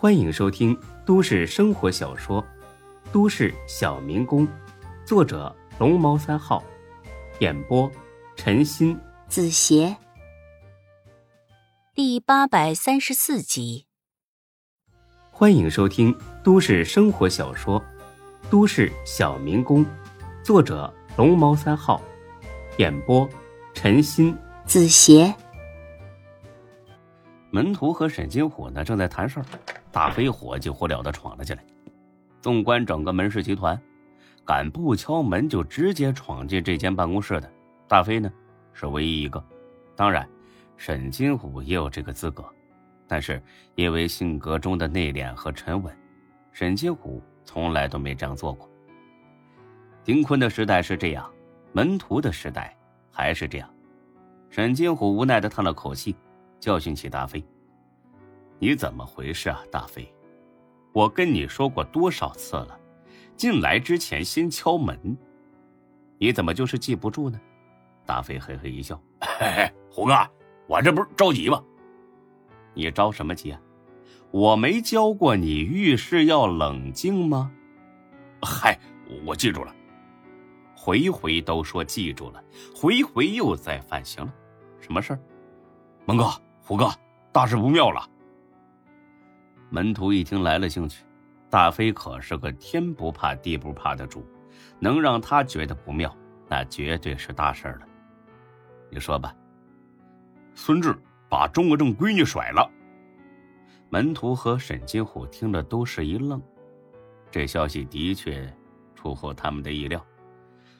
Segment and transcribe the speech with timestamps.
[0.00, 2.40] 欢迎收听都市生活小说
[3.10, 4.46] 《都市小民工》，
[5.04, 6.62] 作者龙猫三号，
[7.40, 7.90] 演播
[8.36, 9.96] 陈鑫、子邪，
[11.96, 13.86] 第八百三十四集。
[15.32, 17.80] 欢迎收听都市生活小说
[18.48, 19.84] 《都市小民工》，
[20.44, 22.00] 作者龙猫三号，
[22.76, 23.28] 演播
[23.74, 25.34] 陈鑫、子邪。
[27.50, 29.46] 门徒和沈金虎呢，正在谈事儿。
[29.90, 31.64] 大飞火急火燎的闯了进来。
[32.40, 33.80] 纵观整个门氏集团，
[34.44, 37.50] 敢不敲门就直接闯进这间办公室的，
[37.88, 38.32] 大飞呢
[38.72, 39.44] 是唯一一个。
[39.96, 40.28] 当然，
[40.76, 42.44] 沈金虎也有这个资格，
[43.08, 43.42] 但是
[43.74, 45.94] 因为性格中的内敛和沉稳，
[46.52, 48.70] 沈金虎从来都没这样做过。
[50.04, 51.28] 丁坤的时代是这样，
[51.72, 52.74] 门徒的时代
[53.10, 53.68] 还是这样。
[54.48, 56.14] 沈金虎无奈的叹了口气，
[56.60, 57.44] 教训起大飞。
[58.58, 60.12] 你怎么回事啊，大飞？
[60.92, 62.78] 我跟你说过多少次了，
[63.36, 65.16] 进来之前先敲门。
[66.18, 67.40] 你怎么就是记不住呢？
[68.04, 70.14] 大飞嘿嘿一笑：“嘿嘿，虎哥，
[70.66, 71.62] 我这不是着急吗？
[72.74, 73.60] 你着什么急啊？
[74.32, 77.52] 我没教过你遇事要冷静吗？
[78.42, 78.76] 嗨，
[79.24, 79.72] 我记住了，
[80.76, 82.42] 回回都说记住了，
[82.74, 84.04] 回回又在犯。
[84.04, 84.34] 行了，
[84.80, 85.20] 什么事儿？
[86.06, 86.28] 蒙哥，
[86.60, 86.90] 虎哥，
[87.30, 88.04] 大事不妙了。”
[89.70, 91.04] 门徒一听来了兴趣，
[91.50, 94.24] 大飞可是个天不怕地不怕的主，
[94.78, 96.14] 能让他觉得不妙，
[96.48, 97.80] 那绝对是大事了。
[98.90, 99.34] 你说吧。
[100.54, 100.96] 孙志
[101.28, 102.68] 把钟国正闺女甩了。
[103.90, 106.42] 门徒和沈金虎听了都是一愣，
[107.30, 108.52] 这消息的确
[108.94, 110.04] 出乎他们的意料。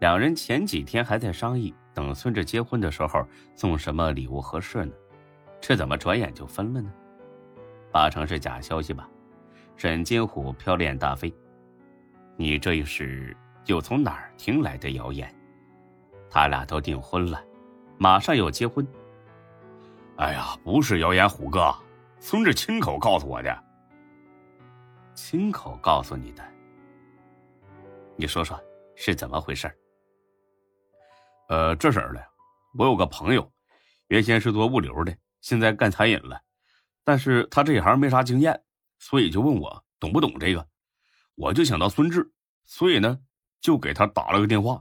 [0.00, 4.92] 两人前几天还在商议，等孙志结婚的时候送什么礼物合适呢，
[5.60, 6.92] 这怎么转眼就分了呢？
[7.92, 9.08] 八成是假消息吧？
[9.76, 11.32] 沈金虎飘脸大飞，
[12.36, 15.34] 你这一时又从哪儿听来的谣言？
[16.30, 17.42] 他俩都订婚了，
[17.98, 18.86] 马上要结婚。
[20.16, 21.74] 哎呀，不是谣言，虎哥，
[22.18, 23.64] 孙志亲口告诉我的。
[25.14, 26.44] 亲口告诉你的？
[28.16, 28.58] 你说说
[28.94, 29.70] 是怎么回事？
[31.48, 32.20] 呃，这事儿呢，
[32.78, 33.50] 我有个朋友，
[34.08, 36.40] 原先是做物流的，现在干餐饮了。
[37.04, 38.62] 但是他这一行没啥经验，
[38.98, 40.68] 所以就问我懂不懂这个，
[41.34, 42.32] 我就想到孙志，
[42.64, 43.18] 所以呢
[43.60, 44.78] 就给他打了个电话。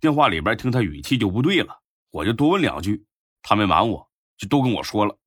[0.00, 3.06] 电话里边听他语气就不对了，我就多问两句，
[3.42, 5.18] 他没瞒我，就都跟我说了。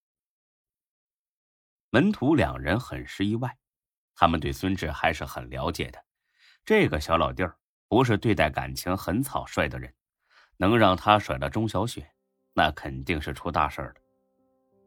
[1.90, 3.56] 门徒两人很是意外，
[4.16, 6.04] 他们对孙志还是很了解的。
[6.66, 7.56] 这个小老弟儿
[7.88, 9.94] 不是对待感情很草率的人，
[10.58, 12.12] 能让他甩了钟小雪，
[12.54, 13.94] 那肯定是出大事了。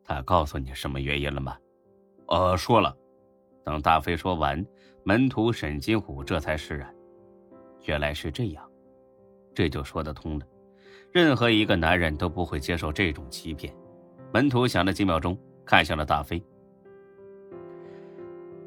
[0.06, 1.56] 他告诉你什么原因了吗？
[2.28, 2.96] 呃，说了。
[3.64, 4.64] 等大飞说完，
[5.02, 6.94] 门徒沈金虎这才释然。
[7.84, 8.64] 原来是这样，
[9.52, 10.46] 这就说得通了。
[11.12, 13.74] 任何一个男人都不会接受这种欺骗。
[14.32, 16.40] 门徒想了几秒钟，看向了大飞。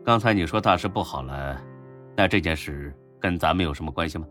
[0.03, 1.61] 刚才你说大事不好了，
[2.17, 4.27] 那这件事跟咱们有什么关系吗？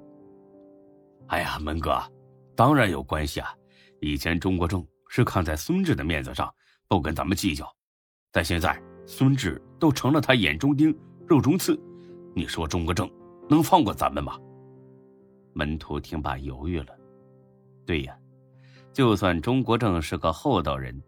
[1.28, 1.98] 哎呀，门哥，
[2.54, 3.54] 当然有关系啊！
[4.00, 6.52] 以前钟国正是看在孙志的面子上。
[6.88, 7.70] 不跟咱们计较，
[8.32, 11.78] 但现在孙志都成了他眼中钉、肉中刺，
[12.34, 13.08] 你说钟国正
[13.48, 14.38] 能放过咱们吗？
[15.52, 16.98] 门徒听罢犹豫了。
[17.84, 18.18] 对呀，
[18.90, 20.98] 就算钟国正是个厚道人，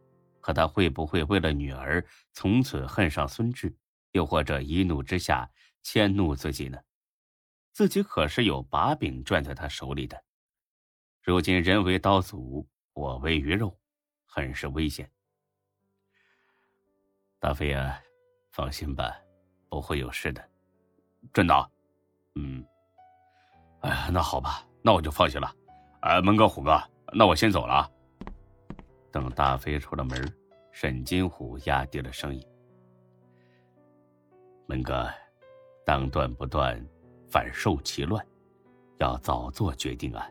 [0.40, 2.04] 可他会不会为了女儿
[2.34, 3.74] 从此恨上孙志，
[4.12, 5.50] 又或者一怒之下
[5.82, 6.78] 迁怒自己呢？
[7.72, 10.22] 自己可是有把柄攥在他手里的。
[11.22, 13.74] 如今人为刀俎，我为鱼肉，
[14.26, 15.10] 很是危险。
[17.40, 17.98] 大飞啊，
[18.50, 19.16] 放心吧，
[19.70, 20.46] 不会有事的，
[21.32, 21.70] 真的。
[22.34, 22.62] 嗯，
[23.80, 25.50] 哎呀，那好吧，那我就放心了。
[26.00, 26.78] 哎，门哥、虎哥，
[27.14, 27.90] 那我先走了啊。
[29.10, 30.34] 等大飞出了门，
[30.70, 32.46] 沈金虎压低了声音
[34.68, 35.10] ：“门哥，
[35.84, 36.78] 当断不断，
[37.30, 38.24] 反受其乱，
[38.98, 40.30] 要早做决定啊。”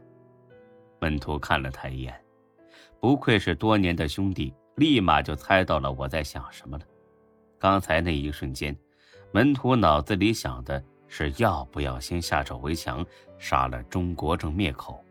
[1.01, 2.24] 门徒看了他一眼，
[3.00, 6.86] 不愧是多年的兄弟，立马就猜到了我在想什么了。
[7.60, 8.76] 刚才那一瞬间，
[9.34, 13.06] 门徒脑子里想的是要不要先下手为强，
[13.38, 15.04] 杀了钟国正灭口。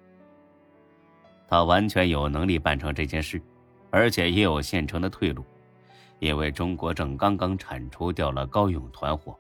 [1.47, 3.41] 他完全有能力办成这件事，
[3.91, 5.45] 而且也有现成的退路，
[6.19, 9.39] 因为钟国正刚刚铲除掉了高勇团伙。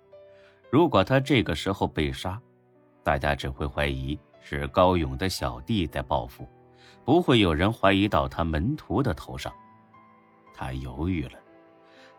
[0.71, 2.39] 如果他这个时候被杀，
[3.03, 6.47] 大家只会怀疑是高勇的小弟在报复，
[7.07, 9.51] 不会有人怀疑到他门徒的头上。
[10.55, 11.39] 他犹豫了。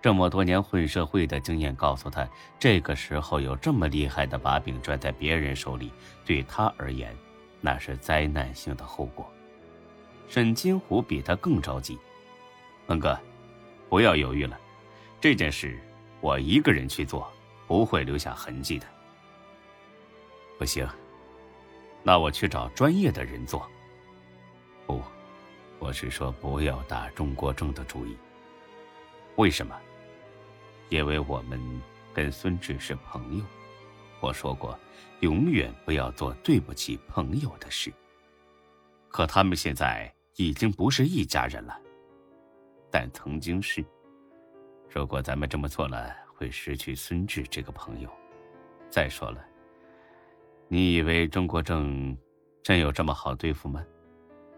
[0.02, 5.92] 这么多年混社会的经验告诉他，这个时候有这么厉害的把柄攥在别人手里，
[6.26, 7.14] 对他而言，
[7.60, 9.30] 那是灾难性的后果。
[10.30, 12.00] 沈金虎比他更着急，
[12.88, 13.20] 文哥，
[13.90, 14.58] 不要犹豫了，
[15.20, 15.78] 这件事
[16.22, 17.30] 我一个人去做，
[17.68, 18.86] 不会留下痕迹的。
[20.58, 20.88] 不行，
[22.04, 23.70] 那我去找专业的人做。
[24.88, 25.02] 不，
[25.78, 28.16] 我是说不要打中国政的主意。
[29.36, 29.76] 为什么？
[30.90, 31.60] 因为我们
[32.14, 33.46] 跟孙志是朋友，
[34.20, 34.78] 我说过，
[35.20, 37.94] 永远不要做对不起朋友的事。
[39.08, 41.80] 可他们现在已经不是一家人了，
[42.92, 43.86] 但曾经是。
[44.90, 48.10] 如果咱们这么做了，会失去孙志这个朋友。
[48.90, 49.46] 再说了，
[50.68, 52.18] 你以为中国正
[52.64, 53.86] 真有这么好对付吗？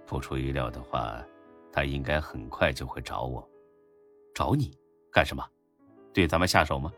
[0.05, 1.21] 不出意料的话，
[1.73, 3.45] 他应该很快就会找我，
[4.33, 4.73] 找你
[5.11, 5.45] 干什么？
[6.13, 6.91] 对咱们下手吗？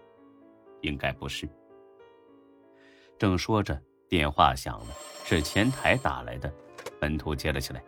[0.82, 1.48] 应该不是。
[3.18, 4.88] 正说着，电话响了，
[5.24, 6.54] 是前台打来的。
[7.00, 7.84] 门徒接了起来：“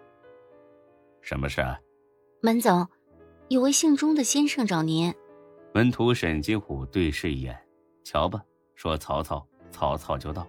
[1.22, 1.80] 什么事啊？”
[2.42, 2.88] 门总，
[3.50, 5.13] 有位姓钟的先生找您。
[5.74, 7.57] 门徒沈金虎对视一眼
[8.04, 8.44] ：“瞧吧，
[8.75, 10.45] 说曹操，曹操就到。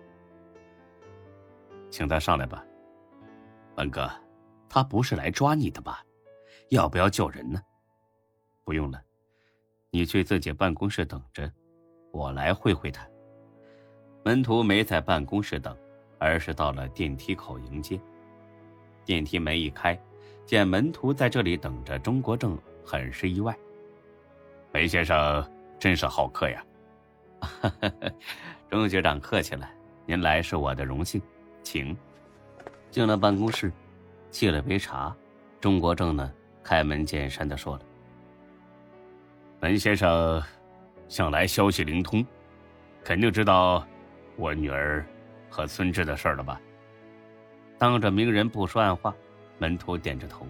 [1.90, 2.64] 请他上来吧。”
[3.76, 4.11] 文哥，
[4.69, 6.05] 他不是来抓你的吧？
[6.70, 7.61] 要不要救人呢？
[8.64, 9.00] 不用了。
[9.97, 11.51] 你去自己办公室等着，
[12.13, 13.09] 我来会会他。
[14.23, 15.75] 门徒没在办公室等，
[16.19, 17.99] 而是到了电梯口迎接。
[19.07, 19.99] 电梯门一开，
[20.45, 23.57] 见门徒在这里等着，钟国正很是意外。
[24.71, 26.63] 梅先生真是好客呀！
[28.69, 29.67] 钟局长客气了，
[30.05, 31.23] 您来是我的荣幸，
[31.63, 31.97] 请。
[32.91, 33.73] 进了办公室，
[34.31, 35.17] 沏了杯茶，
[35.59, 36.31] 钟国正呢
[36.63, 37.83] 开门见山的说了。
[39.61, 40.43] 门先生
[41.08, 42.25] 向来消息灵通，
[43.03, 43.87] 肯定知道
[44.37, 45.05] 我女儿
[45.49, 46.61] 和孙志的事了吧？
[47.79, 49.14] 当着明人不说暗话，
[49.58, 50.47] 门徒点着头。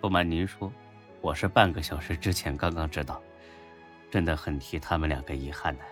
[0.00, 0.72] 不瞒您说，
[1.20, 3.22] 我是半个小时之前刚刚知道，
[4.10, 5.84] 真的很替他们两个遗憾呢。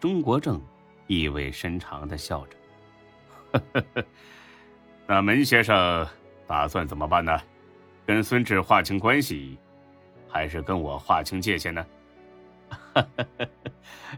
[0.00, 0.60] 钟国正
[1.06, 4.02] 意味深长的笑着
[5.06, 6.06] ：“那门先生
[6.48, 7.40] 打算怎么办呢？
[8.04, 9.56] 跟孙志划清关系？”
[10.28, 11.86] 还是跟我划清界限呢？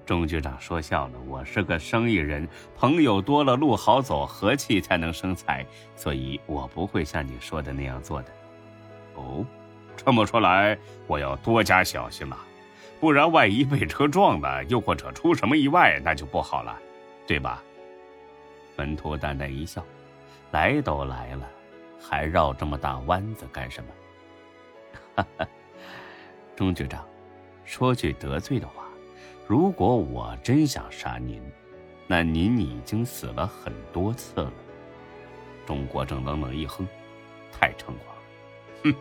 [0.05, 5.65] 钟局长说笑了，我是个生意人，朋友多了路好走，和气才能生财，
[5.95, 8.33] 所以我不会像你说的那样做的。
[9.15, 9.45] 哦，
[9.97, 10.77] 这么说来，
[11.07, 12.37] 我要多加小心了，
[12.99, 16.77] 不然万一被车撞了，又或者出什么意外，那就不好了，
[17.27, 17.63] 对吧？
[18.77, 19.85] 门徒淡淡一笑，
[20.51, 21.49] 来都来了，
[22.01, 23.91] 还绕这么大弯子干什么？
[25.17, 25.49] 哈哈。
[26.61, 27.03] 钟局长，
[27.65, 28.85] 说句得罪的话，
[29.47, 31.41] 如果我真想杀您，
[32.07, 34.53] 那您已经死了很多次了。
[35.65, 36.87] 钟国正冷冷一哼，
[37.51, 38.23] 太猖狂了，
[38.85, 38.95] 哼！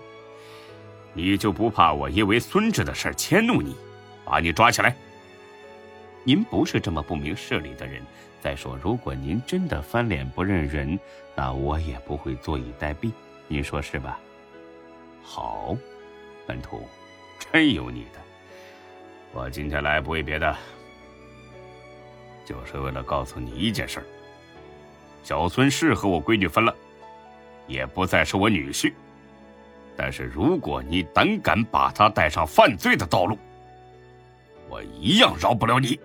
[1.14, 3.76] 你就不怕我因为孙志的事迁怒你，
[4.24, 4.96] 把你抓起来？
[6.24, 8.02] 您不是这么不明事理的人。
[8.40, 10.98] 再说，如果您真的翻脸不认人，
[11.36, 13.12] 那我也不会坐以待毙。
[13.50, 14.18] 您说是吧？
[15.22, 15.76] 好，
[16.48, 16.88] 本徒。
[17.52, 18.20] 真有你的！
[19.34, 20.56] 我今天来不为别的，
[22.46, 24.04] 就是为了告诉你一件事：
[25.24, 26.76] 小孙是和我闺女分了，
[27.68, 28.94] 也不再是我女婿。
[29.98, 33.38] 但是如果你胆敢把他带上犯罪的道路，
[34.70, 36.00] 我一样饶不了你。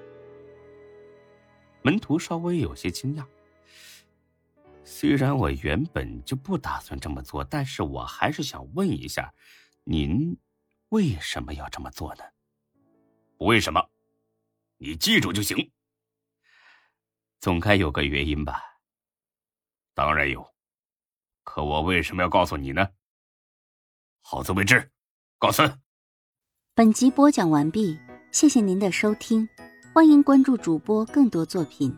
[1.82, 3.24] 门徒稍微有些惊讶，
[4.82, 9.32] 虽然我原本就不打算这么做，但是我还是想问一下，
[9.84, 10.34] 您。
[10.90, 12.24] 为什么要这么做呢？
[13.36, 13.90] 不为什么，
[14.76, 15.72] 你记住就行。
[17.40, 18.60] 总该有个原因吧？
[19.92, 20.54] 当然有，
[21.42, 22.88] 可我为什么要告诉你呢？
[24.20, 24.90] 好自为之，
[25.38, 25.78] 告辞。
[26.74, 27.98] 本集播讲完毕，
[28.32, 29.48] 谢谢您的收听，
[29.92, 31.96] 欢迎关注主播更多作品。